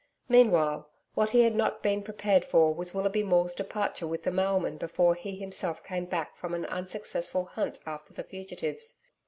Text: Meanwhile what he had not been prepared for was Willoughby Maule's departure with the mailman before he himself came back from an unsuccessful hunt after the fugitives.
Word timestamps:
Meanwhile 0.27 0.89
what 1.13 1.29
he 1.29 1.43
had 1.43 1.53
not 1.53 1.83
been 1.83 2.01
prepared 2.01 2.43
for 2.43 2.73
was 2.73 2.91
Willoughby 2.91 3.21
Maule's 3.21 3.53
departure 3.53 4.07
with 4.07 4.23
the 4.23 4.31
mailman 4.31 4.77
before 4.77 5.13
he 5.13 5.35
himself 5.35 5.83
came 5.83 6.05
back 6.05 6.35
from 6.35 6.55
an 6.55 6.65
unsuccessful 6.65 7.45
hunt 7.45 7.77
after 7.85 8.11
the 8.11 8.23
fugitives. 8.23 8.99